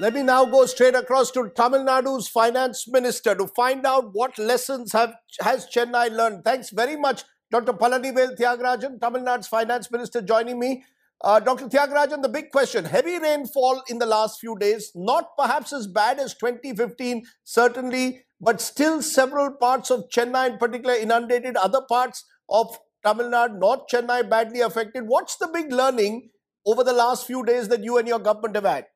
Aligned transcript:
Let 0.00 0.12
me 0.12 0.22
now 0.22 0.44
go 0.44 0.66
straight 0.66 0.96
across 0.96 1.30
to 1.30 1.48
Tamil 1.56 1.84
Nadu's 1.84 2.26
finance 2.26 2.88
minister 2.88 3.34
to 3.34 3.46
find 3.46 3.86
out 3.86 4.10
what 4.12 4.36
lessons 4.36 4.92
have 4.92 5.14
has 5.40 5.66
Chennai 5.66 6.10
learned. 6.10 6.44
Thanks 6.44 6.70
very 6.70 6.96
much, 6.96 7.22
Dr. 7.52 7.72
Palanivel 7.72 8.36
Thiagarajan, 8.36 9.00
Tamil 9.00 9.22
Nadu's 9.22 9.46
finance 9.46 9.90
minister, 9.92 10.20
joining 10.20 10.58
me. 10.58 10.84
Uh, 11.20 11.38
Dr. 11.38 11.68
Thiagarajan, 11.68 12.22
the 12.22 12.28
big 12.28 12.50
question 12.50 12.84
heavy 12.84 13.18
rainfall 13.20 13.82
in 13.88 13.98
the 13.98 14.06
last 14.06 14.40
few 14.40 14.58
days, 14.58 14.90
not 14.96 15.36
perhaps 15.38 15.72
as 15.72 15.86
bad 15.86 16.18
as 16.18 16.34
2015, 16.34 17.24
certainly, 17.44 18.24
but 18.40 18.60
still 18.60 19.00
several 19.00 19.52
parts 19.52 19.90
of 19.90 20.08
Chennai 20.10 20.50
in 20.50 20.58
particular 20.58 20.94
inundated, 20.94 21.56
other 21.56 21.82
parts 21.88 22.24
of 22.50 22.76
Tamil 23.04 23.30
Nadu, 23.30 23.58
North 23.58 23.86
Chennai 23.92 24.28
badly 24.28 24.60
affected. 24.60 25.04
What's 25.06 25.36
the 25.36 25.48
big 25.48 25.72
learning 25.72 26.30
over 26.66 26.82
the 26.82 26.92
last 26.92 27.26
few 27.26 27.44
days 27.44 27.68
that 27.68 27.84
you 27.84 27.98
and 27.98 28.08
your 28.08 28.18
government 28.18 28.54
have 28.54 28.64
had? 28.64 28.86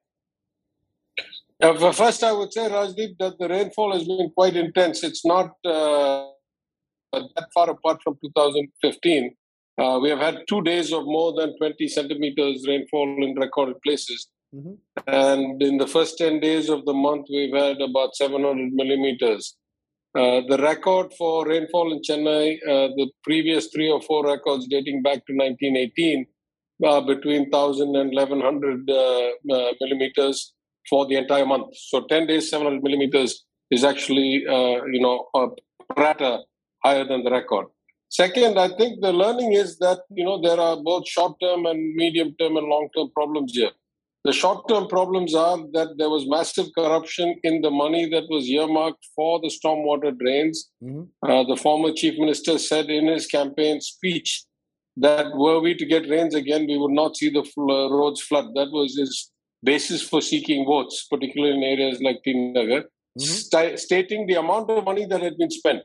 Uh, 1.60 1.92
first, 1.92 2.22
I 2.22 2.32
would 2.32 2.52
say, 2.52 2.68
Rajdeep, 2.68 3.18
that 3.18 3.38
the 3.38 3.48
rainfall 3.48 3.92
has 3.92 4.04
been 4.04 4.30
quite 4.34 4.54
intense. 4.54 5.02
It's 5.02 5.24
not 5.24 5.50
uh, 5.64 6.28
that 7.12 7.48
far 7.52 7.70
apart 7.70 8.00
from 8.02 8.16
2015. 8.22 9.34
Uh, 9.76 9.98
we 10.00 10.08
have 10.10 10.20
had 10.20 10.38
two 10.48 10.62
days 10.62 10.92
of 10.92 11.04
more 11.04 11.32
than 11.34 11.56
20 11.58 11.86
centimeters 11.88 12.64
rainfall 12.66 13.16
in 13.22 13.34
recorded 13.36 13.76
places. 13.82 14.28
Mm-hmm. 14.54 14.72
And 15.06 15.62
in 15.62 15.78
the 15.78 15.86
first 15.86 16.18
10 16.18 16.40
days 16.40 16.68
of 16.68 16.84
the 16.84 16.94
month, 16.94 17.26
we've 17.30 17.54
had 17.54 17.80
about 17.80 18.14
700 18.14 18.72
millimeters. 18.72 19.56
Uh, 20.18 20.40
the 20.48 20.58
record 20.58 21.12
for 21.16 21.46
rainfall 21.46 21.92
in 21.92 22.00
Chennai, 22.02 22.56
uh, 22.64 22.88
the 22.98 23.08
previous 23.22 23.68
three 23.72 23.88
or 23.88 24.02
four 24.02 24.26
records 24.26 24.66
dating 24.66 25.00
back 25.00 25.24
to 25.26 25.32
1918, 25.32 26.26
uh, 26.84 27.00
between 27.02 27.42
1,000 27.50 27.94
and 27.94 28.10
1,100 28.12 28.90
uh, 28.90 29.72
millimeters 29.80 30.54
for 30.90 31.06
the 31.06 31.14
entire 31.14 31.46
month. 31.46 31.68
So 31.72 32.04
10 32.08 32.26
days, 32.26 32.50
700 32.50 32.82
millimeters 32.82 33.44
is 33.70 33.84
actually, 33.84 34.44
uh, 34.48 34.84
you 34.86 35.00
know, 35.00 35.28
a 35.36 35.46
rata 35.96 36.40
higher 36.82 37.06
than 37.06 37.22
the 37.22 37.30
record. 37.30 37.66
Second, 38.08 38.58
I 38.58 38.70
think 38.76 39.00
the 39.00 39.12
learning 39.12 39.52
is 39.52 39.78
that, 39.78 40.00
you 40.10 40.24
know, 40.24 40.42
there 40.42 40.58
are 40.58 40.78
both 40.82 41.06
short-term 41.06 41.64
and 41.66 41.94
medium-term 41.94 42.56
and 42.56 42.66
long-term 42.66 43.10
problems 43.14 43.52
here. 43.54 43.70
The 44.28 44.34
short-term 44.34 44.88
problems 44.88 45.34
are 45.34 45.56
that 45.72 45.94
there 45.96 46.10
was 46.10 46.28
massive 46.28 46.66
corruption 46.78 47.36
in 47.44 47.62
the 47.62 47.70
money 47.70 48.10
that 48.10 48.24
was 48.28 48.46
earmarked 48.46 49.06
for 49.16 49.40
the 49.40 49.48
stormwater 49.48 50.12
drains. 50.22 50.68
Mm-hmm. 50.84 51.04
Uh, 51.26 51.44
the 51.44 51.56
former 51.56 51.94
chief 51.94 52.18
minister 52.18 52.58
said 52.58 52.90
in 52.90 53.06
his 53.06 53.26
campaign 53.26 53.80
speech 53.80 54.44
that 54.98 55.34
were 55.34 55.60
we 55.60 55.74
to 55.76 55.86
get 55.86 56.10
rains 56.10 56.34
again, 56.34 56.66
we 56.66 56.76
would 56.76 56.90
not 56.90 57.16
see 57.16 57.30
the 57.30 57.42
fl- 57.42 57.88
roads 57.98 58.20
flood. 58.20 58.48
That 58.54 58.68
was 58.70 58.98
his 58.98 59.30
basis 59.62 60.02
for 60.02 60.20
seeking 60.20 60.66
votes, 60.66 61.06
particularly 61.10 61.56
in 61.56 61.62
areas 61.62 62.02
like 62.02 62.18
T 62.22 62.34
Nagar, 62.34 62.80
mm-hmm. 62.80 63.22
st- 63.22 63.78
stating 63.78 64.26
the 64.26 64.34
amount 64.34 64.70
of 64.70 64.84
money 64.84 65.06
that 65.06 65.22
had 65.22 65.38
been 65.38 65.50
spent. 65.50 65.84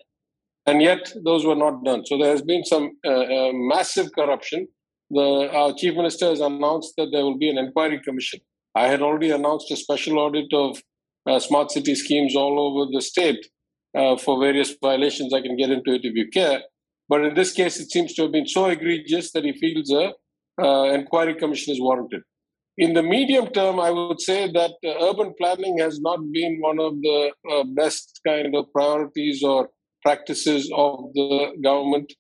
And 0.66 0.82
yet, 0.82 1.14
those 1.24 1.46
were 1.46 1.56
not 1.56 1.86
done. 1.86 2.06
So, 2.06 2.18
there 2.18 2.32
has 2.32 2.42
been 2.42 2.66
some 2.66 2.92
uh, 3.08 3.10
uh, 3.10 3.52
massive 3.54 4.10
corruption. 4.12 4.68
The, 5.14 5.50
our 5.54 5.74
chief 5.74 5.96
minister 5.96 6.30
has 6.30 6.40
announced 6.40 6.94
that 6.98 7.10
there 7.12 7.24
will 7.24 7.38
be 7.38 7.50
an 7.50 7.58
inquiry 7.58 8.00
commission. 8.04 8.40
I 8.76 8.88
had 8.88 9.02
already 9.02 9.30
announced 9.30 9.72
a 9.72 9.76
special 9.76 10.18
audit 10.18 10.52
of 10.54 10.82
uh, 11.30 11.40
smart 11.40 11.72
city 11.72 11.96
schemes 11.96 12.36
all 12.36 12.60
over 12.60 12.92
the 12.92 13.02
state 13.02 13.46
uh, 13.96 14.18
for 14.18 14.40
various 14.40 14.76
violations. 14.82 15.34
I 15.34 15.42
can 15.42 15.56
get 15.56 15.70
into 15.70 15.94
it 15.94 16.02
if 16.04 16.16
you 16.16 16.30
care. 16.30 16.62
But 17.10 17.26
in 17.26 17.36
this 17.36 17.52
case, 17.52 17.80
it 17.80 17.92
seems 17.92 18.14
to 18.16 18.24
have 18.24 18.32
been 18.32 18.48
so 18.48 18.66
egregious 18.66 19.32
that 19.34 19.44
he 19.44 19.54
feels 19.54 19.92
a 19.92 20.14
uh, 20.62 20.94
inquiry 20.94 21.36
commission 21.36 21.74
is 21.74 21.82
warranted. 21.82 22.22
In 22.78 22.94
the 22.94 23.04
medium 23.04 23.48
term, 23.48 23.80
I 23.80 23.92
would 23.92 24.20
say 24.20 24.52
that 24.52 24.72
uh, 24.84 25.10
urban 25.10 25.36
planning 25.40 25.78
has 25.78 26.00
not 26.00 26.20
been 26.32 26.58
one 26.60 26.80
of 26.80 27.00
the 27.02 27.32
uh, 27.52 27.64
best 27.76 28.20
kind 28.26 28.56
of 28.56 28.72
priorities 28.72 29.44
or 29.44 29.70
practices 30.02 30.72
of 30.76 31.14
the 31.14 31.52
government, 31.64 32.12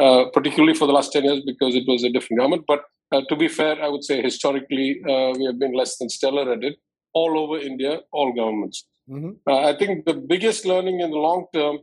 uh, 0.00 0.26
particularly 0.32 0.74
for 0.74 0.86
the 0.86 0.92
last 0.92 1.12
10 1.12 1.24
years 1.24 1.40
because 1.44 1.74
it 1.74 1.84
was 1.86 2.04
a 2.04 2.10
different 2.10 2.40
government. 2.40 2.64
But 2.66 2.84
uh, 3.12 3.22
to 3.28 3.36
be 3.36 3.48
fair, 3.48 3.82
I 3.82 3.88
would 3.88 4.04
say 4.04 4.22
historically 4.22 5.00
uh, 5.08 5.32
we 5.38 5.46
have 5.46 5.58
been 5.58 5.72
less 5.72 5.96
than 5.98 6.08
stellar 6.08 6.52
at 6.52 6.64
it 6.64 6.76
all 7.12 7.38
over 7.38 7.58
India, 7.58 8.00
all 8.12 8.32
governments. 8.32 8.86
Mm-hmm. 9.08 9.30
Uh, 9.46 9.60
I 9.70 9.76
think 9.76 10.04
the 10.04 10.14
biggest 10.14 10.66
learning 10.66 11.00
in 11.00 11.10
the 11.10 11.16
long 11.16 11.46
term 11.54 11.78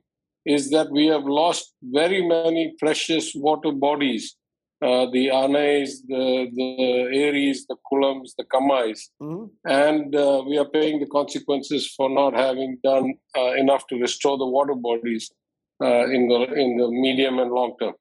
is 0.46 0.70
that 0.72 0.92
we 0.92 1.08
have 1.08 1.24
lost 1.24 1.74
very 1.82 2.22
many 2.28 2.76
precious 2.80 3.34
water 3.34 3.72
bodies 3.72 4.36
uh, 4.84 5.10
the 5.12 5.32
Anais, 5.32 5.86
the, 6.08 6.50
the 6.54 7.08
Aries, 7.14 7.66
the 7.68 7.78
Kulams, 7.90 8.32
the 8.38 8.44
Kamais. 8.44 9.00
Mm-hmm. 9.22 9.46
And 9.66 10.14
uh, 10.14 10.44
we 10.46 10.58
are 10.58 10.66
paying 10.66 11.00
the 11.00 11.06
consequences 11.06 11.88
for 11.96 12.10
not 12.10 12.34
having 12.34 12.80
done 12.84 13.14
uh, 13.38 13.54
enough 13.54 13.88
to 13.88 13.96
restore 13.96 14.38
the 14.38 14.46
water 14.46 14.76
bodies 14.76 15.32
uh, 15.82 16.06
in, 16.08 16.28
the, 16.28 16.42
in 16.54 16.78
the 16.78 16.90
medium 16.90 17.40
and 17.40 17.52
long 17.52 17.76
term. 17.80 17.94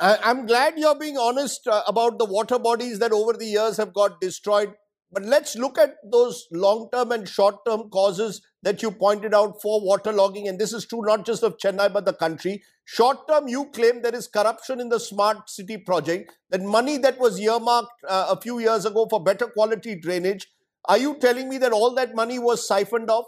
I'm 0.00 0.46
glad 0.46 0.78
you're 0.78 0.98
being 0.98 1.18
honest 1.18 1.66
uh, 1.66 1.82
about 1.86 2.18
the 2.18 2.24
water 2.24 2.58
bodies 2.58 2.98
that 3.00 3.12
over 3.12 3.32
the 3.32 3.46
years 3.46 3.76
have 3.78 3.92
got 3.92 4.20
destroyed. 4.20 4.74
But 5.10 5.24
let's 5.24 5.56
look 5.56 5.78
at 5.78 5.96
those 6.04 6.46
long 6.52 6.88
term 6.92 7.12
and 7.12 7.26
short 7.26 7.64
term 7.66 7.88
causes 7.90 8.42
that 8.62 8.82
you 8.82 8.90
pointed 8.90 9.34
out 9.34 9.60
for 9.62 9.80
waterlogging. 9.80 10.48
And 10.48 10.58
this 10.58 10.72
is 10.72 10.86
true 10.86 11.02
not 11.02 11.24
just 11.24 11.42
of 11.42 11.56
Chennai, 11.56 11.92
but 11.92 12.04
the 12.04 12.12
country. 12.12 12.62
Short 12.84 13.26
term, 13.28 13.48
you 13.48 13.70
claim 13.70 14.02
there 14.02 14.14
is 14.14 14.28
corruption 14.28 14.80
in 14.80 14.88
the 14.88 15.00
smart 15.00 15.48
city 15.48 15.78
project, 15.78 16.32
that 16.50 16.62
money 16.62 16.98
that 16.98 17.18
was 17.18 17.40
earmarked 17.40 18.04
uh, 18.06 18.26
a 18.30 18.40
few 18.40 18.58
years 18.58 18.84
ago 18.84 19.06
for 19.10 19.22
better 19.22 19.46
quality 19.46 19.94
drainage. 19.94 20.48
Are 20.84 20.98
you 20.98 21.18
telling 21.18 21.48
me 21.48 21.58
that 21.58 21.72
all 21.72 21.94
that 21.94 22.14
money 22.14 22.38
was 22.38 22.66
siphoned 22.66 23.10
off 23.10 23.26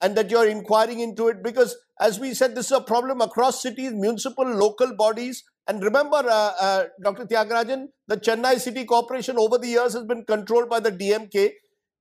and 0.00 0.16
that 0.16 0.30
you're 0.30 0.48
inquiring 0.48 1.00
into 1.00 1.28
it? 1.28 1.42
Because, 1.42 1.76
as 2.00 2.18
we 2.18 2.34
said, 2.34 2.54
this 2.54 2.66
is 2.66 2.72
a 2.72 2.80
problem 2.80 3.20
across 3.20 3.62
cities, 3.62 3.92
municipal, 3.92 4.46
local 4.46 4.94
bodies. 4.94 5.44
And 5.68 5.82
remember, 5.82 6.16
uh, 6.16 6.52
uh, 6.60 6.84
Dr. 7.02 7.26
Thiagarajan, 7.26 7.88
the 8.06 8.16
Chennai 8.16 8.58
City 8.58 8.84
Corporation 8.86 9.38
over 9.38 9.58
the 9.58 9.68
years 9.68 9.92
has 9.92 10.04
been 10.04 10.24
controlled 10.24 10.70
by 10.70 10.80
the 10.80 10.90
DMK. 10.90 11.50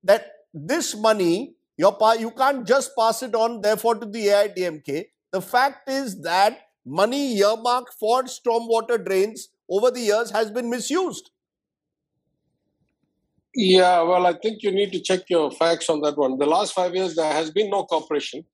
That 0.04 0.28
this 0.54 0.96
money, 0.96 1.56
you 1.76 1.94
you 2.18 2.32
can't 2.32 2.66
just 2.66 2.92
pass 2.98 3.22
it 3.22 3.36
on, 3.36 3.60
therefore, 3.62 3.96
to 3.96 4.06
the 4.06 4.28
AIADMK. 4.28 5.08
The 5.32 5.42
fact 5.42 5.90
is 5.90 6.22
that 6.22 6.62
money 6.86 7.38
earmarked 7.40 7.94
for 8.00 8.24
stormwater 8.24 9.04
drains 9.04 9.50
over 9.70 9.92
the 9.92 10.00
years 10.00 10.32
has 10.32 10.50
been 10.50 10.70
misused. 10.70 11.30
Yeah, 13.54 14.02
well, 14.04 14.26
I 14.28 14.34
think 14.34 14.64
you 14.64 14.72
need 14.72 14.94
to 14.94 15.02
check 15.02 15.30
your 15.30 15.52
facts 15.52 15.90
on 15.90 16.00
that 16.02 16.18
one. 16.18 16.38
The 16.38 16.46
last 16.46 16.74
five 16.74 16.96
years, 16.96 17.16
there 17.16 17.34
has 17.34 17.52
been 17.52 17.70
no 17.70 17.84
cooperation. 17.84 18.46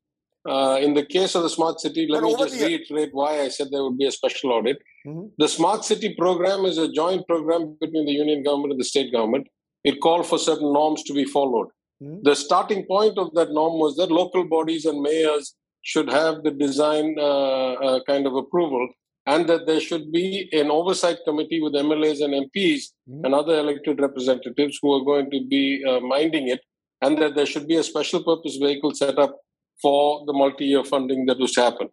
Uh, 0.47 0.77
in 0.81 0.93
the 0.93 1.05
case 1.05 1.35
of 1.35 1.43
the 1.43 1.49
smart 1.49 1.79
city, 1.79 2.05
let 2.09 2.21
but 2.21 2.27
me 2.27 2.35
just 2.37 2.61
reiterate 2.61 3.09
why 3.13 3.41
I 3.41 3.47
said 3.47 3.67
there 3.71 3.83
would 3.83 3.97
be 3.97 4.07
a 4.07 4.11
special 4.11 4.51
audit. 4.51 4.77
Mm-hmm. 5.07 5.27
The 5.37 5.47
smart 5.47 5.85
city 5.85 6.15
program 6.17 6.65
is 6.65 6.77
a 6.77 6.91
joint 6.91 7.25
program 7.27 7.77
between 7.79 8.05
the 8.05 8.11
union 8.11 8.43
government 8.43 8.73
and 8.73 8.79
the 8.79 8.85
state 8.85 9.11
government. 9.13 9.47
It 9.83 10.01
called 10.01 10.27
for 10.27 10.37
certain 10.37 10.73
norms 10.73 11.03
to 11.03 11.13
be 11.13 11.23
followed. 11.23 11.67
Mm-hmm. 12.01 12.19
The 12.23 12.35
starting 12.35 12.85
point 12.85 13.17
of 13.17 13.33
that 13.35 13.51
norm 13.51 13.79
was 13.79 13.95
that 13.95 14.11
local 14.11 14.43
bodies 14.43 14.85
and 14.85 15.01
mayors 15.01 15.55
should 15.81 16.09
have 16.09 16.43
the 16.43 16.51
design 16.51 17.15
uh, 17.17 17.73
uh, 17.73 17.99
kind 18.05 18.27
of 18.27 18.35
approval 18.35 18.89
and 19.25 19.47
that 19.47 19.65
there 19.65 19.79
should 19.79 20.11
be 20.11 20.49
an 20.51 20.69
oversight 20.69 21.17
committee 21.25 21.61
with 21.61 21.73
MLAs 21.73 22.21
and 22.21 22.33
MPs 22.33 22.91
mm-hmm. 23.09 23.23
and 23.23 23.33
other 23.33 23.57
elected 23.57 24.01
representatives 24.01 24.79
who 24.81 24.93
are 24.93 25.05
going 25.05 25.31
to 25.31 25.45
be 25.47 25.83
uh, 25.87 25.99
minding 26.01 26.49
it, 26.49 26.59
and 27.01 27.17
that 27.21 27.35
there 27.35 27.45
should 27.45 27.67
be 27.67 27.77
a 27.77 27.83
special 27.83 28.23
purpose 28.23 28.57
vehicle 28.57 28.93
set 28.93 29.17
up 29.17 29.37
for 29.83 30.23
the 30.27 30.33
multi 30.33 30.65
year 30.71 30.83
funding 30.83 31.25
that 31.27 31.39
was 31.39 31.51
to 31.57 31.61
happen. 31.61 31.89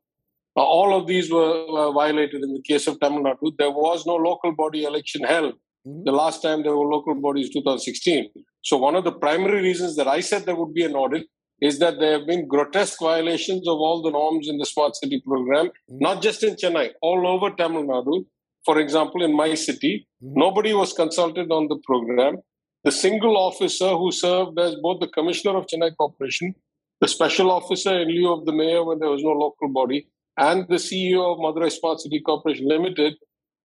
Uh, 0.56 0.62
all 0.76 0.98
of 0.98 1.06
these 1.06 1.30
were 1.30 1.52
uh, 1.80 1.90
violated 1.92 2.42
in 2.42 2.54
the 2.54 2.62
case 2.70 2.86
of 2.86 2.98
Tamil 3.00 3.24
Nadu. 3.24 3.52
There 3.58 3.70
was 3.70 4.06
no 4.06 4.16
local 4.28 4.52
body 4.62 4.84
election 4.84 5.22
held. 5.24 5.54
Mm-hmm. 5.86 6.04
The 6.04 6.12
last 6.12 6.42
time 6.42 6.62
there 6.62 6.76
were 6.76 6.90
local 6.96 7.14
bodies, 7.14 7.50
2016. 7.52 8.30
So, 8.62 8.76
one 8.76 8.96
of 8.96 9.04
the 9.04 9.12
primary 9.12 9.62
reasons 9.62 9.96
that 9.96 10.08
I 10.08 10.20
said 10.20 10.44
there 10.44 10.56
would 10.56 10.74
be 10.74 10.84
an 10.84 10.94
audit 10.94 11.26
is 11.62 11.78
that 11.78 11.98
there 12.00 12.18
have 12.18 12.26
been 12.26 12.48
grotesque 12.48 12.98
violations 13.00 13.68
of 13.68 13.78
all 13.86 14.02
the 14.02 14.10
norms 14.10 14.48
in 14.48 14.58
the 14.58 14.66
smart 14.66 14.96
city 14.96 15.22
program, 15.26 15.66
mm-hmm. 15.66 15.98
not 16.00 16.22
just 16.22 16.42
in 16.42 16.56
Chennai, 16.56 16.90
all 17.00 17.26
over 17.26 17.54
Tamil 17.54 17.84
Nadu. 17.84 18.24
For 18.64 18.78
example, 18.78 19.22
in 19.22 19.34
my 19.34 19.54
city, 19.54 20.06
mm-hmm. 20.22 20.38
nobody 20.38 20.74
was 20.74 20.92
consulted 20.92 21.50
on 21.50 21.68
the 21.68 21.78
program. 21.84 22.38
The 22.84 22.92
single 22.92 23.36
officer 23.36 23.90
who 23.90 24.10
served 24.10 24.58
as 24.58 24.74
both 24.82 25.00
the 25.00 25.08
commissioner 25.08 25.56
of 25.58 25.66
Chennai 25.66 25.90
Corporation, 25.96 26.54
the 27.00 27.08
special 27.08 27.50
officer 27.50 27.98
in 28.00 28.08
lieu 28.08 28.32
of 28.32 28.44
the 28.46 28.52
mayor 28.52 28.84
when 28.84 28.98
there 28.98 29.10
was 29.10 29.22
no 29.22 29.30
local 29.30 29.68
body, 29.68 30.08
and 30.36 30.66
the 30.68 30.76
CEO 30.76 31.32
of 31.32 31.38
Madurai 31.38 31.70
Smart 31.70 32.00
City 32.00 32.20
Corporation 32.20 32.68
Limited 32.68 33.14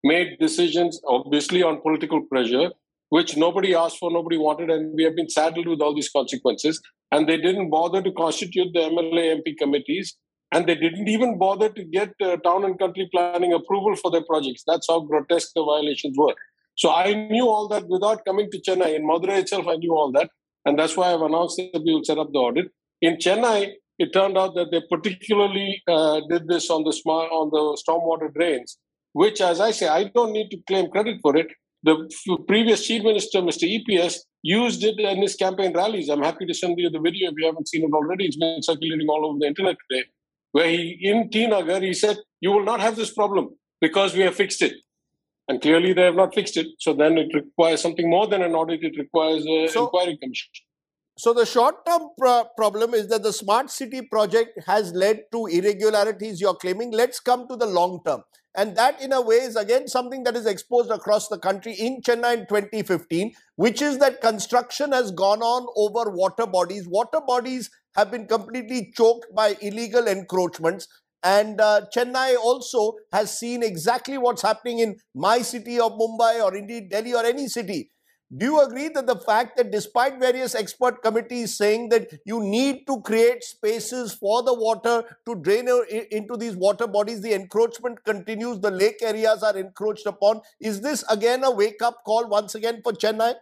made 0.03 0.37
decisions, 0.39 1.01
obviously 1.07 1.63
on 1.63 1.81
political 1.81 2.21
pressure, 2.21 2.71
which 3.09 3.37
nobody 3.37 3.75
asked 3.75 3.97
for, 3.97 4.11
nobody 4.11 4.37
wanted, 4.37 4.69
and 4.69 4.93
we 4.95 5.03
have 5.03 5.15
been 5.15 5.29
saddled 5.29 5.67
with 5.67 5.81
all 5.81 5.95
these 5.95 6.09
consequences 6.09 6.81
and 7.11 7.29
they 7.29 7.37
didn't 7.37 7.69
bother 7.69 8.01
to 8.01 8.11
constitute 8.11 8.73
the 8.73 8.79
MLA 8.79 9.37
MP 9.37 9.57
committees, 9.57 10.17
and 10.51 10.67
they 10.67 10.75
didn't 10.75 11.07
even 11.07 11.37
bother 11.37 11.69
to 11.69 11.83
get 11.83 12.13
uh, 12.21 12.37
town 12.37 12.63
and 12.65 12.79
country 12.79 13.09
planning 13.13 13.53
approval 13.53 13.95
for 13.95 14.11
their 14.11 14.23
projects. 14.23 14.63
That's 14.67 14.87
how 14.87 15.01
grotesque 15.01 15.51
the 15.55 15.63
violations 15.63 16.15
were. 16.17 16.35
So 16.75 16.91
I 16.91 17.13
knew 17.13 17.47
all 17.47 17.67
that 17.69 17.87
without 17.87 18.25
coming 18.25 18.49
to 18.51 18.61
Chennai. 18.61 18.95
In 18.95 19.07
Madurai 19.07 19.39
itself, 19.39 19.67
I 19.67 19.75
knew 19.75 19.93
all 19.93 20.11
that. 20.13 20.29
And 20.65 20.77
that's 20.77 20.97
why 20.97 21.13
I've 21.13 21.21
announced 21.21 21.57
that 21.57 21.83
we 21.85 21.93
will 21.93 22.03
set 22.03 22.17
up 22.17 22.31
the 22.31 22.39
audit. 22.39 22.71
In 23.05 23.17
Chennai, 23.17 23.73
it 23.99 24.13
turned 24.13 24.35
out 24.35 24.55
that 24.55 24.71
they 24.71 24.81
particularly 24.89 25.81
uh, 25.87 26.21
did 26.27 26.47
this 26.47 26.71
on 26.71 26.83
the 26.83 26.91
smart, 26.91 27.29
on 27.31 27.51
the 27.55 27.63
stormwater 27.81 28.33
drains, 28.33 28.79
which, 29.13 29.41
as 29.41 29.59
I 29.61 29.71
say, 29.71 29.87
I 29.87 30.05
don't 30.15 30.31
need 30.31 30.49
to 30.49 30.57
claim 30.67 30.89
credit 30.89 31.19
for 31.21 31.37
it. 31.37 31.49
The 31.83 31.95
previous 32.47 32.87
chief 32.87 33.03
minister, 33.03 33.41
Mr. 33.41 33.65
EPS, 33.75 34.15
used 34.41 34.83
it 34.83 34.99
in 34.99 35.21
his 35.21 35.35
campaign 35.35 35.71
rallies. 35.75 36.09
I'm 36.09 36.23
happy 36.23 36.47
to 36.47 36.53
send 36.55 36.79
you 36.79 36.89
the 36.89 36.99
video 36.99 37.29
if 37.29 37.35
you 37.37 37.45
haven't 37.45 37.67
seen 37.67 37.83
it 37.83 37.93
already. 37.93 38.25
It's 38.25 38.37
been 38.37 38.63
circulating 38.63 39.07
all 39.07 39.23
over 39.27 39.37
the 39.37 39.45
internet 39.53 39.77
today, 39.87 40.05
where 40.53 40.67
he, 40.67 40.97
in 41.03 41.29
T 41.29 41.45
Nagar, 41.45 41.81
he 41.81 41.93
said, 41.93 42.17
"You 42.41 42.53
will 42.53 42.67
not 42.71 42.79
have 42.79 42.95
this 42.95 43.13
problem 43.13 43.49
because 43.81 44.15
we 44.15 44.23
have 44.27 44.35
fixed 44.43 44.63
it." 44.63 44.73
And 45.47 45.61
clearly, 45.61 45.93
they 45.93 46.05
have 46.09 46.21
not 46.23 46.33
fixed 46.33 46.57
it. 46.57 46.69
So 46.79 46.93
then 46.93 47.19
it 47.19 47.31
requires 47.35 47.81
something 47.81 48.09
more 48.09 48.25
than 48.25 48.41
an 48.41 48.55
audit. 48.55 48.83
It 48.83 48.97
requires 48.97 49.45
an 49.45 49.67
so, 49.67 49.83
inquiry 49.83 50.17
commission. 50.17 50.64
So 51.17 51.33
the 51.33 51.45
short-term 51.45 52.09
pro- 52.17 52.43
problem 52.57 52.93
is 52.93 53.07
that 53.07 53.23
the 53.23 53.31
smart 53.31 53.69
city 53.69 54.01
project 54.01 54.59
has 54.67 54.91
led 54.93 55.23
to 55.31 55.45
irregularities. 55.45 56.41
You're 56.41 56.55
claiming. 56.55 56.91
Let's 56.91 57.21
come 57.21 57.47
to 57.47 57.55
the 57.55 57.65
long 57.65 58.01
term. 58.05 58.23
And 58.53 58.75
that, 58.75 59.01
in 59.01 59.13
a 59.13 59.21
way, 59.21 59.37
is 59.37 59.55
again 59.55 59.87
something 59.87 60.23
that 60.23 60.35
is 60.35 60.45
exposed 60.45 60.91
across 60.91 61.29
the 61.29 61.39
country 61.39 61.73
in 61.73 62.01
Chennai 62.01 62.33
in 62.39 62.47
2015, 62.47 63.33
which 63.55 63.81
is 63.81 63.97
that 63.99 64.21
construction 64.21 64.91
has 64.91 65.11
gone 65.11 65.41
on 65.41 65.67
over 65.77 66.09
water 66.09 66.45
bodies. 66.45 66.85
Water 66.87 67.21
bodies 67.25 67.69
have 67.95 68.11
been 68.11 68.27
completely 68.27 68.91
choked 68.95 69.27
by 69.33 69.55
illegal 69.61 70.07
encroachments. 70.07 70.87
And 71.23 71.59
uh, 71.59 71.81
Chennai 71.95 72.35
also 72.35 72.93
has 73.13 73.37
seen 73.37 73.63
exactly 73.63 74.17
what's 74.17 74.41
happening 74.41 74.79
in 74.79 74.97
my 75.13 75.41
city 75.41 75.79
of 75.79 75.93
Mumbai 75.93 76.43
or 76.43 76.55
indeed 76.55 76.89
Delhi 76.89 77.13
or 77.13 77.25
any 77.25 77.47
city 77.47 77.89
do 78.35 78.45
you 78.45 78.61
agree 78.61 78.89
that 78.89 79.05
the 79.05 79.17
fact 79.17 79.55
that 79.55 79.71
despite 79.71 80.19
various 80.19 80.55
expert 80.55 81.03
committees 81.03 81.55
saying 81.55 81.89
that 81.89 82.11
you 82.25 82.41
need 82.41 82.87
to 82.87 82.99
create 83.01 83.43
spaces 83.43 84.13
for 84.13 84.41
the 84.41 84.53
water 84.53 85.03
to 85.27 85.35
drain 85.35 85.69
into 86.09 86.35
these 86.35 86.55
water 86.55 86.87
bodies, 86.87 87.21
the 87.21 87.33
encroachment 87.33 88.03
continues, 88.03 88.59
the 88.59 88.71
lake 88.71 88.97
areas 89.03 89.43
are 89.43 89.55
encroached 89.55 90.07
upon? 90.07 90.41
Is 90.59 90.81
this 90.81 91.03
again 91.09 91.43
a 91.43 91.51
wake 91.51 91.83
up 91.83 92.03
call 92.03 92.27
once 92.27 92.55
again 92.55 92.81
for 92.83 92.93
Chennai? 92.93 93.35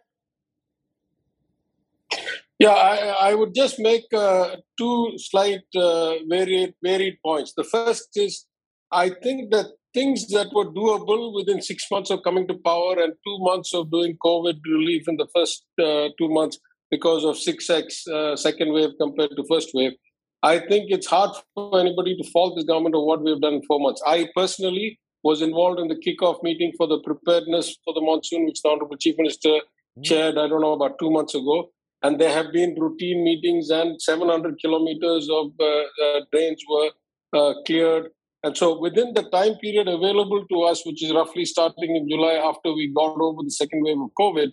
Yeah, 2.60 2.72
I, 2.72 3.30
I 3.30 3.34
would 3.34 3.56
just 3.56 3.80
make 3.80 4.06
uh, 4.14 4.58
two 4.78 5.14
slight 5.18 5.64
uh, 5.76 6.16
varied, 6.28 6.74
varied 6.84 7.20
points. 7.24 7.54
The 7.54 7.64
first 7.64 8.10
is 8.16 8.46
I 8.92 9.10
think 9.10 9.52
that 9.52 9.68
things 9.94 10.28
that 10.30 10.52
were 10.54 10.66
doable 10.66 11.34
within 11.36 11.62
six 11.62 11.86
months 11.92 12.10
of 12.10 12.24
coming 12.24 12.48
to 12.48 12.56
power 12.56 12.94
and 13.00 13.14
two 13.26 13.38
months 13.40 13.74
of 13.74 13.92
doing 13.92 14.18
COVID 14.26 14.60
relief 14.66 15.08
in 15.08 15.18
the 15.18 15.28
first 15.36 15.66
uh, 15.80 16.10
two 16.18 16.30
months 16.30 16.60
because 16.90 17.24
of 17.24 17.36
6x 17.36 18.08
uh, 18.08 18.36
second 18.36 18.74
wave 18.74 18.92
compared 19.00 19.32
to 19.36 19.46
first 19.50 19.70
wave. 19.74 19.94
I 20.42 20.60
think 20.60 20.92
it's 20.92 21.08
hard 21.08 21.32
for 21.56 21.80
anybody 21.80 22.18
to 22.18 22.30
fault 22.32 22.56
this 22.56 22.66
government 22.66 22.96
of 22.96 23.04
what 23.04 23.24
we've 23.24 23.40
done 23.40 23.56
in 23.56 23.64
four 23.64 23.80
months. 23.80 24.02
I 24.06 24.30
personally 24.36 25.00
was 25.24 25.42
involved 25.42 25.80
in 25.80 25.88
the 25.88 25.96
kickoff 25.96 26.44
meeting 26.44 26.74
for 26.78 26.86
the 26.86 27.00
preparedness 27.00 27.78
for 27.86 27.94
the 27.94 28.02
monsoon, 28.02 28.46
which 28.46 28.62
the 28.62 28.70
Honorable 28.70 28.98
Chief 28.98 29.16
Minister 29.18 29.50
mm-hmm. 29.50 30.02
chaired, 30.04 30.38
I 30.38 30.48
don't 30.48 30.62
know, 30.62 30.74
about 30.74 31.00
two 31.00 31.10
months 31.10 31.34
ago. 31.34 31.72
And 32.02 32.20
there 32.20 32.34
have 32.34 32.52
been 32.52 32.76
routine 32.78 33.24
meetings, 33.24 33.70
and 33.70 34.02
700 34.02 34.60
kilometers 34.60 35.30
of 35.32 35.54
uh, 35.58 35.66
uh 36.06 36.22
drains 36.34 36.62
were 36.70 36.92
uh, 37.34 37.54
cleared 37.66 38.08
and 38.44 38.58
so 38.58 38.78
within 38.78 39.14
the 39.14 39.24
time 39.30 39.56
period 39.56 39.88
available 39.88 40.46
to 40.48 40.62
us, 40.64 40.86
which 40.86 41.02
is 41.02 41.14
roughly 41.14 41.46
starting 41.46 41.96
in 41.96 42.10
July 42.10 42.34
after 42.34 42.74
we 42.74 42.92
got 42.94 43.16
over 43.20 43.42
the 43.42 43.52
second 43.52 43.84
wave 43.84 44.02
of 44.02 44.10
COVID, 44.20 44.52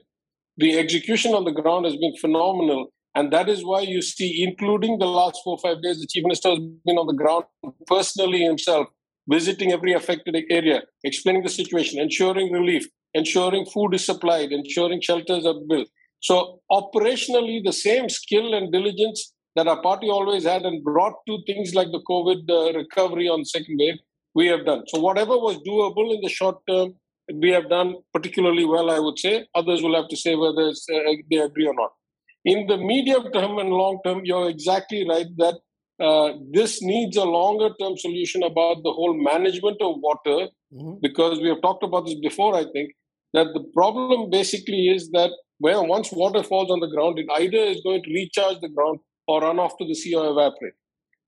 the 0.56 0.78
execution 0.78 1.34
on 1.34 1.44
the 1.44 1.50
ground 1.50 1.86
has 1.86 1.96
been 1.96 2.14
phenomenal. 2.20 2.92
And 3.16 3.32
that 3.32 3.48
is 3.48 3.64
why 3.64 3.80
you 3.80 4.00
see, 4.00 4.44
including 4.44 4.98
the 4.98 5.06
last 5.06 5.40
four 5.42 5.56
or 5.56 5.58
five 5.58 5.82
days, 5.82 6.00
the 6.00 6.06
chief 6.06 6.22
minister 6.22 6.50
has 6.50 6.60
been 6.84 6.98
on 6.98 7.08
the 7.08 7.14
ground 7.14 7.46
personally 7.88 8.44
himself, 8.44 8.86
visiting 9.28 9.72
every 9.72 9.92
affected 9.92 10.36
area, 10.48 10.82
explaining 11.02 11.42
the 11.42 11.48
situation, 11.48 11.98
ensuring 11.98 12.52
relief, 12.52 12.86
ensuring 13.14 13.66
food 13.66 13.94
is 13.94 14.06
supplied, 14.06 14.52
ensuring 14.52 15.00
shelters 15.00 15.44
are 15.44 15.58
built. 15.68 15.88
So 16.20 16.60
operationally, 16.70 17.64
the 17.64 17.72
same 17.72 18.08
skill 18.08 18.54
and 18.54 18.70
diligence 18.70 19.32
that 19.56 19.68
our 19.68 19.80
party 19.82 20.08
always 20.08 20.44
had 20.44 20.62
and 20.62 20.82
brought 20.84 21.14
to 21.26 21.38
things 21.46 21.74
like 21.74 21.88
the 21.90 22.02
COVID 22.08 22.48
uh, 22.48 22.78
recovery 22.78 23.28
on 23.28 23.44
second 23.44 23.78
wave, 23.78 23.98
we 24.34 24.46
have 24.46 24.64
done. 24.64 24.84
So 24.88 25.00
whatever 25.00 25.36
was 25.36 25.56
doable 25.58 26.14
in 26.14 26.20
the 26.20 26.28
short 26.28 26.58
term, 26.68 26.94
we 27.34 27.50
have 27.50 27.68
done 27.68 27.96
particularly 28.12 28.64
well, 28.64 28.90
I 28.90 28.98
would 28.98 29.18
say. 29.18 29.46
Others 29.54 29.82
will 29.82 29.94
have 29.94 30.08
to 30.08 30.16
say 30.16 30.34
whether 30.34 30.68
uh, 30.68 31.12
they 31.30 31.38
agree 31.38 31.66
or 31.66 31.74
not. 31.74 31.92
In 32.44 32.66
the 32.66 32.76
medium 32.76 33.30
term 33.32 33.58
and 33.58 33.70
long 33.70 33.98
term, 34.04 34.22
you're 34.24 34.48
exactly 34.48 35.06
right 35.08 35.26
that 35.36 35.58
uh, 36.02 36.32
this 36.50 36.80
needs 36.82 37.16
a 37.16 37.24
longer 37.24 37.70
term 37.78 37.96
solution 37.98 38.42
about 38.42 38.82
the 38.82 38.92
whole 38.92 39.14
management 39.14 39.76
of 39.82 39.96
water, 39.98 40.48
mm-hmm. 40.72 40.94
because 41.02 41.38
we 41.40 41.48
have 41.48 41.60
talked 41.60 41.84
about 41.84 42.06
this 42.06 42.14
before, 42.14 42.54
I 42.56 42.64
think, 42.72 42.92
that 43.34 43.48
the 43.52 43.64
problem 43.74 44.30
basically 44.30 44.88
is 44.88 45.10
that 45.10 45.30
where 45.58 45.82
once 45.82 46.10
water 46.10 46.42
falls 46.42 46.70
on 46.70 46.80
the 46.80 46.88
ground, 46.88 47.18
it 47.18 47.26
either 47.34 47.58
is 47.58 47.82
going 47.82 48.02
to 48.02 48.10
recharge 48.10 48.60
the 48.60 48.70
ground 48.70 48.98
or 49.30 49.40
run 49.42 49.58
off 49.64 49.76
to 49.78 49.86
the 49.86 49.94
sea 50.02 50.14
or 50.20 50.26
evaporate. 50.34 50.78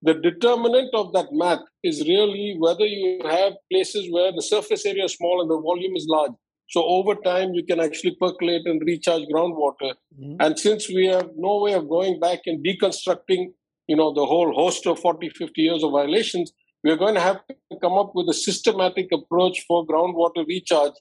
The 0.08 0.14
determinant 0.14 0.90
of 1.00 1.12
that 1.12 1.28
math 1.30 1.64
is 1.84 2.00
really 2.12 2.56
whether 2.58 2.84
you 2.84 3.20
have 3.24 3.52
places 3.70 4.08
where 4.10 4.32
the 4.32 4.42
surface 4.42 4.84
area 4.84 5.04
is 5.04 5.14
small 5.14 5.40
and 5.40 5.48
the 5.48 5.60
volume 5.60 5.94
is 5.94 6.06
large. 6.08 6.32
So 6.70 6.84
over 6.84 7.14
time, 7.14 7.54
you 7.54 7.64
can 7.64 7.78
actually 7.78 8.16
percolate 8.20 8.62
and 8.64 8.82
recharge 8.84 9.24
groundwater. 9.32 9.92
Mm-hmm. 10.18 10.36
And 10.40 10.58
since 10.58 10.88
we 10.88 11.06
have 11.06 11.28
no 11.36 11.60
way 11.60 11.74
of 11.74 11.88
going 11.88 12.18
back 12.18 12.40
and 12.46 12.64
deconstructing, 12.66 13.52
you 13.86 13.96
know, 13.96 14.12
the 14.12 14.26
whole 14.26 14.52
host 14.52 14.86
of 14.86 14.98
40, 14.98 15.28
50 15.28 15.62
years 15.62 15.84
of 15.84 15.92
violations, 15.92 16.52
we're 16.82 16.96
going 16.96 17.14
to 17.14 17.20
have 17.20 17.40
to 17.46 17.78
come 17.80 17.92
up 17.92 18.12
with 18.14 18.28
a 18.28 18.34
systematic 18.34 19.08
approach 19.12 19.64
for 19.68 19.86
groundwater 19.86 20.44
recharge 20.46 20.94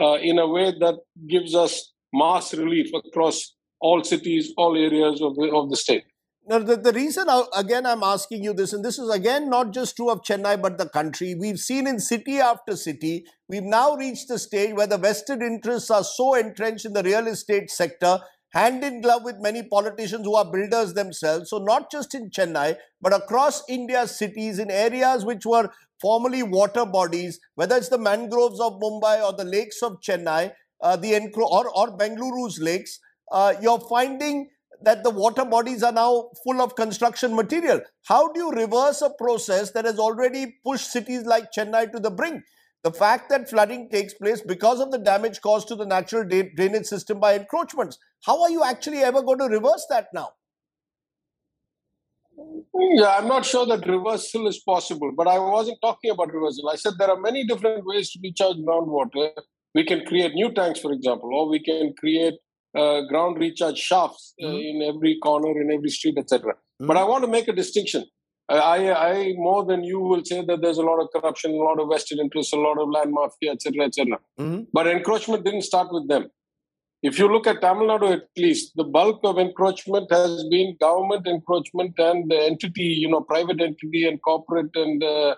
uh, 0.00 0.14
in 0.14 0.38
a 0.38 0.48
way 0.48 0.72
that 0.80 0.96
gives 1.28 1.54
us 1.54 1.92
mass 2.12 2.54
relief 2.54 2.90
across 2.94 3.54
all 3.80 4.02
cities, 4.02 4.52
all 4.56 4.76
areas 4.76 5.20
of 5.22 5.36
the, 5.36 5.50
of 5.54 5.70
the 5.70 5.76
state. 5.76 6.04
Now, 6.48 6.60
the, 6.60 6.78
the 6.78 6.94
reason, 6.94 7.26
again, 7.54 7.84
I'm 7.84 8.02
asking 8.02 8.42
you 8.42 8.54
this, 8.54 8.72
and 8.72 8.82
this 8.82 8.98
is 8.98 9.10
again 9.10 9.50
not 9.50 9.74
just 9.74 9.96
true 9.96 10.08
of 10.08 10.22
Chennai, 10.22 10.62
but 10.62 10.78
the 10.78 10.88
country. 10.88 11.34
We've 11.38 11.58
seen 11.58 11.86
in 11.86 12.00
city 12.00 12.38
after 12.38 12.74
city, 12.74 13.26
we've 13.50 13.62
now 13.62 13.96
reached 13.96 14.28
the 14.28 14.38
stage 14.38 14.74
where 14.74 14.86
the 14.86 14.96
vested 14.96 15.42
interests 15.42 15.90
are 15.90 16.02
so 16.02 16.34
entrenched 16.34 16.86
in 16.86 16.94
the 16.94 17.02
real 17.02 17.26
estate 17.26 17.70
sector, 17.70 18.20
hand 18.54 18.82
in 18.82 19.02
glove 19.02 19.24
with 19.24 19.36
many 19.40 19.62
politicians 19.62 20.24
who 20.24 20.36
are 20.36 20.50
builders 20.50 20.94
themselves. 20.94 21.50
So, 21.50 21.58
not 21.58 21.90
just 21.90 22.14
in 22.14 22.30
Chennai, 22.30 22.76
but 23.02 23.12
across 23.12 23.62
India's 23.68 24.16
cities, 24.16 24.58
in 24.58 24.70
areas 24.70 25.26
which 25.26 25.44
were 25.44 25.68
formerly 26.00 26.42
water 26.42 26.86
bodies, 26.86 27.38
whether 27.56 27.76
it's 27.76 27.90
the 27.90 27.98
mangroves 27.98 28.58
of 28.58 28.80
Mumbai 28.80 29.22
or 29.22 29.34
the 29.34 29.44
lakes 29.44 29.82
of 29.82 30.00
Chennai, 30.00 30.52
uh, 30.82 30.96
the 30.96 31.30
or, 31.36 31.68
or 31.76 31.98
Bengaluru's 31.98 32.58
lakes, 32.58 33.00
uh, 33.30 33.52
you're 33.60 33.80
finding 33.80 34.48
that 34.82 35.02
the 35.02 35.10
water 35.10 35.44
bodies 35.44 35.82
are 35.82 35.92
now 35.92 36.30
full 36.44 36.60
of 36.60 36.76
construction 36.76 37.34
material. 37.34 37.80
How 38.06 38.32
do 38.32 38.40
you 38.40 38.50
reverse 38.50 39.02
a 39.02 39.10
process 39.10 39.70
that 39.72 39.84
has 39.84 39.98
already 39.98 40.56
pushed 40.64 40.90
cities 40.90 41.24
like 41.24 41.52
Chennai 41.52 41.90
to 41.92 41.98
the 41.98 42.10
brink? 42.10 42.42
The 42.84 42.92
fact 42.92 43.28
that 43.30 43.50
flooding 43.50 43.90
takes 43.90 44.14
place 44.14 44.40
because 44.40 44.80
of 44.80 44.92
the 44.92 44.98
damage 44.98 45.40
caused 45.40 45.68
to 45.68 45.74
the 45.74 45.84
natural 45.84 46.24
drainage 46.24 46.86
system 46.86 47.18
by 47.18 47.34
encroachments. 47.34 47.98
How 48.24 48.40
are 48.42 48.50
you 48.50 48.62
actually 48.62 48.98
ever 48.98 49.20
going 49.20 49.38
to 49.40 49.46
reverse 49.46 49.84
that 49.90 50.08
now? 50.14 50.30
Yeah, 52.94 53.16
I'm 53.18 53.26
not 53.26 53.44
sure 53.44 53.66
that 53.66 53.84
reversal 53.84 54.46
is 54.46 54.60
possible, 54.60 55.10
but 55.16 55.26
I 55.26 55.40
wasn't 55.40 55.78
talking 55.82 56.12
about 56.12 56.32
reversal. 56.32 56.68
I 56.68 56.76
said 56.76 56.92
there 56.98 57.10
are 57.10 57.18
many 57.18 57.44
different 57.44 57.84
ways 57.84 58.10
to 58.12 58.20
recharge 58.22 58.58
groundwater. 58.58 59.30
We 59.74 59.84
can 59.84 60.04
create 60.06 60.34
new 60.34 60.52
tanks, 60.52 60.78
for 60.80 60.92
example, 60.92 61.34
or 61.34 61.48
we 61.48 61.60
can 61.60 61.94
create 61.98 62.34
uh, 62.74 63.02
ground 63.02 63.38
recharge 63.38 63.78
shafts 63.78 64.34
uh, 64.42 64.46
mm-hmm. 64.46 64.82
in 64.82 64.94
every 64.94 65.18
corner, 65.22 65.60
in 65.60 65.70
every 65.70 65.90
street, 65.90 66.18
etc. 66.18 66.52
Mm-hmm. 66.52 66.86
But 66.86 66.96
I 66.96 67.04
want 67.04 67.24
to 67.24 67.30
make 67.30 67.48
a 67.48 67.52
distinction. 67.52 68.04
I, 68.50 68.92
I, 68.92 69.32
more 69.36 69.66
than 69.66 69.84
you 69.84 70.00
will 70.00 70.24
say 70.24 70.42
that 70.42 70.62
there's 70.62 70.78
a 70.78 70.82
lot 70.82 71.00
of 71.00 71.08
corruption, 71.14 71.50
a 71.50 71.56
lot 71.56 71.78
of 71.78 71.90
vested 71.90 72.18
interests, 72.18 72.54
a 72.54 72.56
lot 72.56 72.78
of 72.78 72.88
land 72.88 73.12
mafia, 73.12 73.52
etc., 73.52 73.84
etc. 73.84 74.18
Mm-hmm. 74.40 74.62
But 74.72 74.86
encroachment 74.86 75.44
didn't 75.44 75.62
start 75.62 75.92
with 75.92 76.08
them. 76.08 76.30
If 77.02 77.18
you 77.18 77.30
look 77.30 77.46
at 77.46 77.60
Tamil 77.60 77.88
Nadu, 77.88 78.12
at 78.12 78.22
least 78.36 78.72
the 78.74 78.84
bulk 78.84 79.20
of 79.22 79.38
encroachment 79.38 80.10
has 80.10 80.44
been 80.50 80.76
government 80.80 81.26
encroachment 81.26 81.94
and 81.98 82.28
the 82.30 82.42
entity, 82.42 82.84
you 82.84 83.08
know, 83.08 83.20
private 83.20 83.60
entity 83.60 84.08
and 84.08 84.20
corporate 84.22 84.74
and 84.74 85.04
uh, 85.04 85.06
uh, 85.06 85.34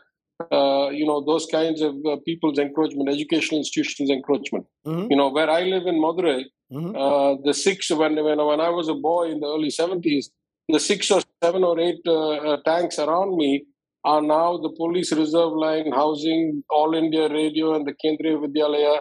you 0.93 1.07
know 1.07 1.23
those 1.25 1.47
kinds 1.47 1.81
of 1.81 1.95
uh, 2.07 2.17
people's 2.25 2.59
encroachment, 2.59 3.09
educational 3.09 3.59
institutions 3.59 4.11
encroachment. 4.11 4.67
Mm-hmm. 4.87 5.11
You 5.11 5.17
know, 5.17 5.31
where 5.31 5.51
I 5.51 5.63
live 5.63 5.87
in 5.87 5.97
Madurai, 5.97 6.45
Mm-hmm. 6.73 6.97
Uh, 6.97 7.35
the 7.45 7.53
six 7.53 7.91
when, 7.91 8.15
when 8.23 8.39
when 8.39 8.61
I 8.61 8.69
was 8.69 8.89
a 8.89 8.95
boy 8.95 9.31
in 9.31 9.41
the 9.41 9.47
early 9.47 9.71
seventies, 9.71 10.31
the 10.69 10.79
six 10.79 11.11
or 11.11 11.21
seven 11.43 11.65
or 11.65 11.81
eight 11.81 12.01
uh, 12.07 12.31
uh, 12.31 12.57
tanks 12.65 12.99
around 12.99 13.37
me 13.37 13.65
are 14.05 14.23
now 14.23 14.57
the 14.57 14.71
police 14.77 15.13
reserve 15.13 15.53
line 15.53 15.91
housing 15.91 16.63
All 16.71 16.95
India 16.95 17.29
Radio 17.29 17.75
and 17.75 17.87
the 17.87 17.95
Kendriya 18.03 18.39
Vidyalaya. 18.45 18.99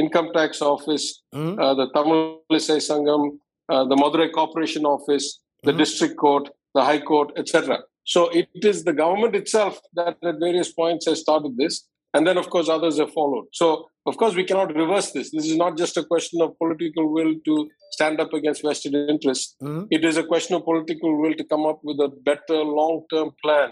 income 0.00 0.28
tax 0.34 0.62
office, 0.62 1.06
mm-hmm. 1.34 1.60
uh, 1.60 1.74
the 1.74 1.86
Tamil 1.94 2.40
Sangam, 2.50 3.22
uh, 3.68 3.84
the 3.84 3.96
Madurai 3.96 4.28
Corporation 4.32 4.84
Office, 4.86 5.40
the 5.64 5.72
mm-hmm. 5.72 5.78
district 5.78 6.16
court, 6.16 6.48
the 6.76 6.84
high 6.88 7.00
court, 7.00 7.32
etc. 7.36 7.78
So 8.10 8.28
it 8.30 8.48
is 8.54 8.82
the 8.82 8.92
government 8.92 9.36
itself 9.36 9.78
that 9.94 10.16
at 10.24 10.40
various 10.40 10.72
points 10.72 11.06
has 11.06 11.20
started 11.20 11.56
this. 11.56 11.86
And 12.12 12.26
then, 12.26 12.38
of 12.38 12.50
course, 12.50 12.68
others 12.68 12.98
have 12.98 13.12
followed. 13.12 13.46
So, 13.52 13.86
of 14.04 14.16
course, 14.16 14.34
we 14.34 14.42
cannot 14.42 14.74
reverse 14.74 15.12
this. 15.12 15.30
This 15.30 15.46
is 15.46 15.56
not 15.56 15.78
just 15.78 15.96
a 15.96 16.02
question 16.02 16.42
of 16.42 16.58
political 16.58 17.12
will 17.12 17.34
to 17.44 17.68
stand 17.92 18.20
up 18.20 18.32
against 18.32 18.62
vested 18.62 18.94
interests. 18.94 19.54
Mm-hmm. 19.62 19.84
It 19.92 20.04
is 20.04 20.16
a 20.16 20.24
question 20.24 20.56
of 20.56 20.64
political 20.64 21.20
will 21.22 21.34
to 21.34 21.44
come 21.44 21.64
up 21.64 21.82
with 21.84 22.00
a 22.00 22.08
better 22.08 22.64
long 22.64 23.04
term 23.12 23.30
plan 23.44 23.70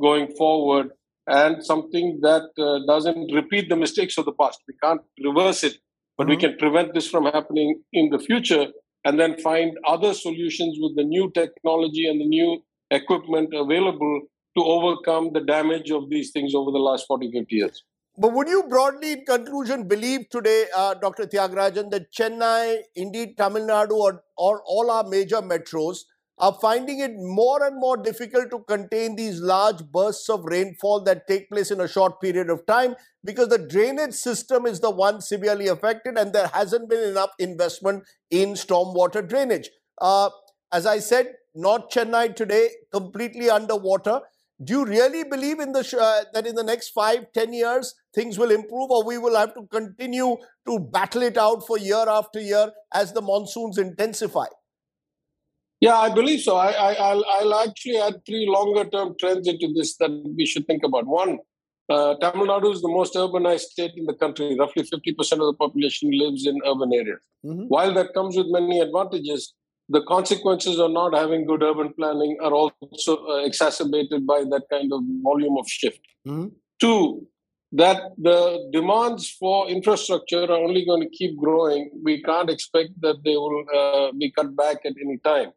going 0.00 0.34
forward 0.34 0.88
and 1.26 1.62
something 1.62 2.20
that 2.22 2.48
uh, 2.58 2.86
doesn't 2.90 3.34
repeat 3.34 3.68
the 3.68 3.76
mistakes 3.76 4.16
of 4.16 4.24
the 4.24 4.32
past. 4.40 4.60
We 4.66 4.76
can't 4.82 5.02
reverse 5.22 5.62
it, 5.62 5.74
but 6.16 6.24
mm-hmm. 6.24 6.30
we 6.30 6.36
can 6.38 6.56
prevent 6.56 6.94
this 6.94 7.10
from 7.10 7.26
happening 7.26 7.82
in 7.92 8.08
the 8.08 8.18
future 8.18 8.68
and 9.04 9.20
then 9.20 9.38
find 9.40 9.76
other 9.86 10.14
solutions 10.14 10.78
with 10.80 10.96
the 10.96 11.04
new 11.04 11.30
technology 11.34 12.08
and 12.08 12.18
the 12.18 12.30
new 12.38 12.62
equipment 12.90 13.50
available 13.54 14.22
to 14.56 14.64
overcome 14.64 15.30
the 15.32 15.40
damage 15.40 15.90
of 15.90 16.08
these 16.10 16.30
things 16.30 16.54
over 16.54 16.70
the 16.70 16.78
last 16.78 17.06
40, 17.06 17.30
50 17.32 17.54
years. 17.54 17.82
But 18.16 18.32
would 18.32 18.48
you 18.48 18.62
broadly, 18.68 19.12
in 19.12 19.24
conclusion, 19.24 19.88
believe 19.88 20.28
today, 20.30 20.66
uh, 20.76 20.94
Dr. 20.94 21.24
Thiagarajan, 21.24 21.90
that 21.90 22.12
Chennai, 22.12 22.78
indeed 22.94 23.36
Tamil 23.36 23.66
Nadu, 23.66 23.92
or, 23.92 24.22
or 24.36 24.62
all 24.66 24.90
our 24.90 25.02
major 25.02 25.42
metros 25.42 25.98
are 26.38 26.56
finding 26.60 27.00
it 27.00 27.12
more 27.14 27.64
and 27.64 27.78
more 27.78 27.96
difficult 27.96 28.50
to 28.50 28.58
contain 28.68 29.16
these 29.16 29.40
large 29.40 29.84
bursts 29.92 30.28
of 30.28 30.44
rainfall 30.44 31.02
that 31.04 31.26
take 31.28 31.48
place 31.48 31.70
in 31.70 31.80
a 31.80 31.88
short 31.88 32.20
period 32.20 32.50
of 32.50 32.66
time 32.66 32.94
because 33.24 33.48
the 33.48 33.58
drainage 33.58 34.14
system 34.14 34.66
is 34.66 34.80
the 34.80 34.90
one 34.90 35.20
severely 35.20 35.68
affected 35.68 36.18
and 36.18 36.32
there 36.32 36.48
hasn't 36.48 36.88
been 36.88 37.08
enough 37.08 37.30
investment 37.38 38.02
in 38.30 38.50
stormwater 38.54 39.26
drainage. 39.26 39.70
Uh, 40.00 40.28
as 40.74 40.86
I 40.86 40.98
said, 40.98 41.34
North 41.54 41.88
Chennai 41.88 42.34
today 42.34 42.68
completely 42.92 43.48
underwater. 43.48 44.20
Do 44.62 44.72
you 44.72 44.84
really 44.84 45.22
believe 45.24 45.60
in 45.60 45.72
the 45.72 45.84
uh, 46.00 46.24
that 46.32 46.46
in 46.46 46.56
the 46.56 46.64
next 46.64 46.90
five, 46.90 47.26
ten 47.32 47.52
years 47.52 47.94
things 48.14 48.38
will 48.38 48.50
improve, 48.50 48.90
or 48.90 49.04
we 49.04 49.18
will 49.18 49.36
have 49.36 49.54
to 49.54 49.62
continue 49.70 50.36
to 50.66 50.78
battle 50.78 51.22
it 51.22 51.36
out 51.36 51.66
for 51.66 51.78
year 51.78 52.04
after 52.08 52.40
year 52.40 52.72
as 52.92 53.12
the 53.12 53.22
monsoons 53.22 53.78
intensify? 53.78 54.46
Yeah, 55.80 55.96
I 55.96 56.12
believe 56.14 56.40
so. 56.40 56.56
I, 56.56 56.70
I, 56.70 57.14
will 57.14 57.24
I'll 57.36 57.54
actually 57.68 57.98
add 57.98 58.14
three 58.26 58.46
longer 58.48 58.84
term 58.90 59.14
trends 59.20 59.48
into 59.48 59.72
this 59.76 59.96
that 59.96 60.10
we 60.36 60.46
should 60.46 60.66
think 60.66 60.84
about. 60.84 61.06
One, 61.06 61.38
uh, 61.88 62.14
Tamil 62.20 62.46
Nadu 62.46 62.72
is 62.72 62.80
the 62.80 62.88
most 62.88 63.14
urbanized 63.14 63.66
state 63.74 63.92
in 63.96 64.06
the 64.06 64.14
country. 64.14 64.56
Roughly 64.58 64.84
50% 64.84 65.32
of 65.32 65.46
the 65.50 65.56
population 65.58 66.10
lives 66.12 66.46
in 66.46 66.60
urban 66.64 66.92
areas. 66.94 67.20
Mm-hmm. 67.44 67.64
While 67.74 67.92
that 67.94 68.14
comes 68.14 68.36
with 68.36 68.46
many 68.48 68.80
advantages, 68.80 69.52
the 69.88 70.02
consequences 70.02 70.78
of 70.78 70.90
not 70.92 71.14
having 71.14 71.46
good 71.46 71.62
urban 71.62 71.92
planning 71.94 72.36
are 72.42 72.52
also 72.52 73.26
uh, 73.28 73.44
exacerbated 73.44 74.26
by 74.26 74.44
that 74.44 74.62
kind 74.70 74.92
of 74.92 75.00
volume 75.22 75.56
of 75.58 75.68
shift. 75.68 76.00
Mm-hmm. 76.26 76.48
Two, 76.80 77.26
that 77.72 78.00
the 78.16 78.68
demands 78.72 79.30
for 79.38 79.68
infrastructure 79.68 80.44
are 80.44 80.62
only 80.62 80.84
going 80.84 81.02
to 81.02 81.08
keep 81.08 81.36
growing. 81.36 81.90
We 82.02 82.22
can't 82.22 82.48
expect 82.48 82.90
that 83.00 83.16
they 83.24 83.36
will 83.36 83.64
uh, 83.74 84.12
be 84.12 84.30
cut 84.30 84.56
back 84.56 84.78
at 84.84 84.94
any 85.04 85.18
time. 85.24 85.50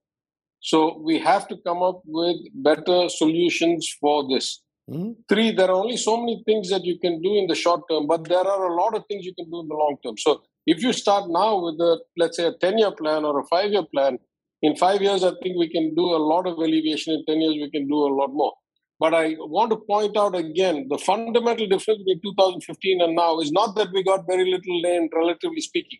So 0.60 1.00
we 1.00 1.20
have 1.20 1.48
to 1.50 1.58
come 1.66 1.84
up 1.84 2.02
with 2.06 2.38
better 2.54 3.10
solutions 3.10 3.88
for 4.02 4.28
this. 4.28 4.62
Mm-hmm. 4.90 5.12
Three, 5.30 5.52
there 5.52 5.68
are 5.68 5.76
only 5.76 5.98
so 5.98 6.18
many 6.18 6.42
things 6.46 6.70
that 6.70 6.84
you 6.86 6.98
can 7.00 7.22
do 7.22 7.36
in 7.36 7.48
the 7.48 7.56
short 7.56 7.82
term, 7.90 8.08
but 8.08 8.28
there 8.28 8.48
are 8.48 8.66
a 8.66 8.76
lot 8.76 8.96
of 8.96 9.04
things 9.08 9.26
you 9.26 9.36
can 9.36 9.50
do 9.50 9.60
in 9.60 9.68
the 9.68 9.76
long 9.76 9.98
term. 10.04 10.18
So 10.18 10.42
if 10.68 10.84
you 10.84 10.92
start 10.94 11.30
now 11.30 11.58
with 11.64 11.80
a, 11.80 12.00
let's 12.18 12.38
say, 12.38 12.46
a 12.46 12.54
10 12.54 12.78
year 12.78 12.92
plan 12.92 13.24
or 13.24 13.40
a 13.40 13.46
five 13.46 13.72
year 13.72 13.86
plan, 13.94 14.20
in 14.62 14.76
five 14.76 15.02
years, 15.02 15.24
I 15.24 15.32
think 15.42 15.58
we 15.58 15.70
can 15.70 15.96
do 15.96 16.04
a 16.04 16.22
lot 16.32 16.46
of 16.46 16.58
alleviation. 16.58 17.14
In 17.14 17.24
10 17.26 17.42
years, 17.42 17.54
we 17.54 17.72
can 17.72 17.88
do 17.88 17.96
a 17.96 18.14
lot 18.14 18.34
more. 18.34 18.54
But 19.00 19.14
I 19.14 19.36
want 19.38 19.70
to 19.72 19.78
point 19.78 20.18
out 20.18 20.36
again 20.36 20.88
the 20.90 20.98
fundamental 20.98 21.68
difference 21.68 22.00
between 22.00 22.22
2015 22.36 23.02
and 23.02 23.16
now 23.16 23.40
is 23.40 23.52
not 23.52 23.76
that 23.76 23.90
we 23.94 24.04
got 24.04 24.26
very 24.28 24.50
little 24.50 24.82
rain, 24.84 25.10
relatively 25.14 25.62
speaking. 25.62 26.00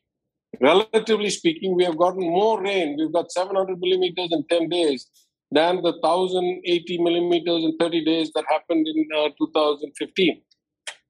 Relatively 0.60 1.30
speaking, 1.30 1.76
we 1.76 1.84
have 1.84 1.98
gotten 1.98 2.22
more 2.22 2.62
rain. 2.62 2.98
We've 2.98 3.14
got 3.14 3.32
700 3.32 3.78
millimeters 3.80 4.30
in 4.32 4.44
10 4.50 4.70
days 4.70 5.08
than 5.52 5.78
the 5.84 5.94
1080 6.02 6.98
millimeters 7.04 7.64
in 7.64 7.78
30 7.80 8.04
days 8.04 8.32
that 8.34 8.46
happened 8.50 8.88
in 8.88 9.08
uh, 9.16 9.30
2015. 9.38 10.42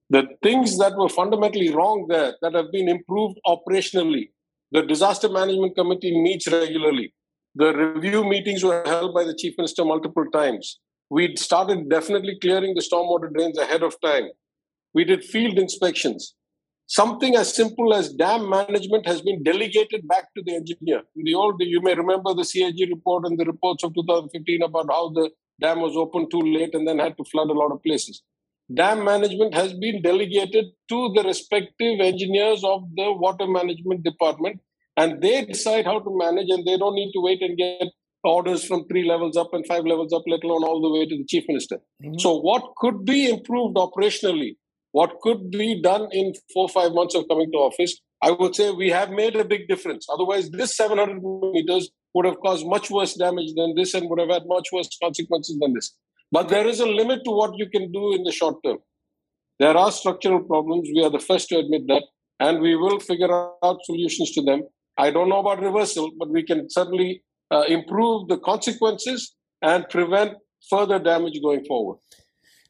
The 0.09 0.23
things 0.41 0.77
that 0.77 0.95
were 0.97 1.09
fundamentally 1.09 1.69
wrong 1.69 2.05
there 2.07 2.33
that 2.41 2.53
have 2.53 2.71
been 2.71 2.87
improved 2.87 3.39
operationally. 3.45 4.29
The 4.71 4.83
disaster 4.83 5.29
management 5.29 5.75
committee 5.75 6.17
meets 6.21 6.47
regularly. 6.51 7.13
The 7.55 7.73
review 7.73 8.23
meetings 8.23 8.63
were 8.63 8.83
held 8.85 9.13
by 9.13 9.25
the 9.25 9.35
chief 9.35 9.55
minister 9.57 9.83
multiple 9.83 10.25
times. 10.31 10.79
We 11.09 11.35
started 11.35 11.89
definitely 11.89 12.37
clearing 12.39 12.73
the 12.75 12.81
stormwater 12.81 13.33
drains 13.33 13.57
ahead 13.57 13.83
of 13.83 13.95
time. 14.01 14.29
We 14.93 15.03
did 15.03 15.23
field 15.23 15.57
inspections. 15.57 16.35
Something 16.85 17.35
as 17.35 17.53
simple 17.53 17.93
as 17.93 18.13
dam 18.13 18.49
management 18.49 19.05
has 19.07 19.21
been 19.21 19.43
delegated 19.43 20.07
back 20.07 20.33
to 20.35 20.43
the 20.45 20.55
engineer. 20.55 21.01
In 21.17 21.25
the 21.25 21.33
old, 21.33 21.55
you 21.59 21.81
may 21.81 21.95
remember 21.95 22.33
the 22.33 22.45
CAG 22.45 22.89
report 22.89 23.25
and 23.25 23.37
the 23.37 23.43
reports 23.43 23.83
of 23.83 23.93
2015 23.93 24.61
about 24.63 24.87
how 24.89 25.09
the 25.09 25.29
dam 25.59 25.81
was 25.81 25.97
opened 25.97 26.31
too 26.31 26.41
late 26.41 26.73
and 26.73 26.87
then 26.87 26.99
had 26.99 27.17
to 27.17 27.25
flood 27.25 27.49
a 27.49 27.53
lot 27.53 27.73
of 27.73 27.83
places. 27.83 28.23
Dam 28.73 29.03
management 29.03 29.53
has 29.53 29.73
been 29.73 30.01
delegated 30.01 30.65
to 30.89 31.13
the 31.15 31.23
respective 31.23 31.99
engineers 32.01 32.63
of 32.63 32.83
the 32.95 33.11
water 33.13 33.47
management 33.47 34.03
department, 34.03 34.59
and 34.97 35.21
they 35.21 35.45
decide 35.45 35.85
how 35.85 35.99
to 35.99 36.17
manage, 36.17 36.49
and 36.49 36.65
they 36.65 36.77
don't 36.77 36.95
need 36.95 37.11
to 37.13 37.21
wait 37.21 37.41
and 37.41 37.57
get 37.57 37.87
orders 38.23 38.65
from 38.65 38.85
three 38.87 39.07
levels 39.07 39.37
up 39.37 39.53
and 39.53 39.65
five 39.65 39.85
levels 39.85 40.11
up, 40.11 40.23
let 40.27 40.43
alone 40.43 40.63
all 40.63 40.81
the 40.81 40.89
way 40.89 41.05
to 41.05 41.17
the 41.17 41.25
chief 41.25 41.45
minister. 41.47 41.77
Mm-hmm. 42.03 42.19
So, 42.19 42.39
what 42.39 42.73
could 42.77 43.05
be 43.05 43.29
improved 43.29 43.77
operationally 43.77 44.55
what 44.91 45.19
could 45.21 45.51
be 45.51 45.81
done 45.81 46.07
in 46.11 46.33
four 46.53 46.67
five 46.69 46.91
months 46.91 47.13
of 47.13 47.27
coming 47.29 47.51
to 47.51 47.57
office, 47.57 47.99
I 48.23 48.31
would 48.31 48.55
say 48.55 48.71
we 48.71 48.89
have 48.89 49.11
made 49.11 49.35
a 49.35 49.45
big 49.45 49.67
difference. 49.67 50.07
Otherwise, 50.11 50.49
this 50.49 50.75
700 50.75 51.21
meters 51.51 51.91
would 52.13 52.25
have 52.25 52.39
caused 52.39 52.65
much 52.65 52.89
worse 52.89 53.13
damage 53.13 53.51
than 53.55 53.75
this 53.75 53.93
and 53.93 54.09
would 54.09 54.19
have 54.19 54.29
had 54.29 54.43
much 54.47 54.69
worse 54.71 54.89
consequences 55.01 55.57
than 55.59 55.73
this. 55.73 55.93
But 56.31 56.49
there 56.49 56.67
is 56.67 56.79
a 56.79 56.85
limit 56.85 57.21
to 57.25 57.31
what 57.31 57.51
you 57.57 57.69
can 57.69 57.91
do 57.91 58.13
in 58.13 58.23
the 58.23 58.31
short 58.31 58.55
term. 58.63 58.77
There 59.59 59.75
are 59.75 59.91
structural 59.91 60.43
problems. 60.43 60.89
We 60.93 61.03
are 61.03 61.09
the 61.09 61.19
first 61.19 61.49
to 61.49 61.57
admit 61.57 61.83
that, 61.87 62.03
and 62.39 62.61
we 62.61 62.75
will 62.75 62.99
figure 62.99 63.31
out 63.31 63.77
solutions 63.85 64.31
to 64.33 64.43
them. 64.43 64.63
I 64.97 65.11
don't 65.11 65.29
know 65.29 65.39
about 65.39 65.61
reversal, 65.61 66.11
but 66.17 66.29
we 66.29 66.43
can 66.43 66.69
certainly 66.69 67.23
uh, 67.51 67.63
improve 67.67 68.27
the 68.27 68.37
consequences 68.37 69.35
and 69.61 69.87
prevent 69.89 70.33
further 70.69 70.99
damage 70.99 71.39
going 71.41 71.63
forward. 71.65 71.97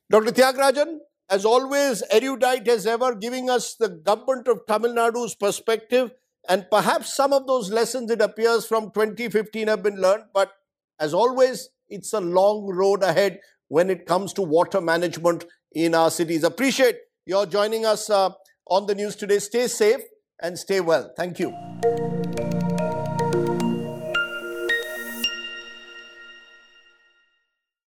Dr. 0.09 0.31
Thiagarajan, 0.31 0.99
as 1.29 1.43
always, 1.43 2.03
erudite 2.11 2.67
as 2.67 2.85
ever, 2.85 3.15
giving 3.15 3.49
us 3.49 3.75
the 3.75 3.89
government 3.89 4.47
of 4.47 4.61
Tamil 4.67 4.93
Nadu's 4.93 5.35
perspective. 5.35 6.11
And 6.47 6.65
perhaps 6.71 7.13
some 7.13 7.33
of 7.33 7.45
those 7.47 7.69
lessons, 7.69 8.09
it 8.09 8.21
appears, 8.21 8.65
from 8.65 8.91
2015 8.91 9.67
have 9.67 9.83
been 9.83 9.99
learned. 9.99 10.25
But 10.33 10.51
as 10.99 11.13
always, 11.13 11.69
it's 11.89 12.13
a 12.13 12.19
long 12.19 12.67
road 12.67 13.03
ahead 13.03 13.39
when 13.67 13.89
it 13.89 14.05
comes 14.05 14.33
to 14.33 14.41
water 14.41 14.81
management 14.81 15.45
in 15.73 15.93
our 15.93 16.09
cities. 16.09 16.43
Appreciate 16.43 16.95
your 17.25 17.45
joining 17.45 17.85
us 17.85 18.09
uh, 18.09 18.29
on 18.67 18.85
the 18.85 18.95
news 18.95 19.15
today. 19.15 19.39
Stay 19.39 19.67
safe 19.67 20.01
and 20.41 20.57
stay 20.57 20.79
well. 20.79 21.13
Thank 21.17 21.39
you. 21.39 22.16